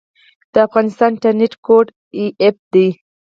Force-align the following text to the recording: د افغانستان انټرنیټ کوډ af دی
د 0.53 0.55
افغانستان 0.67 1.09
انټرنیټ 1.13 1.53
کوډ 1.65 1.87
af 2.47 2.55
دی 2.73 2.87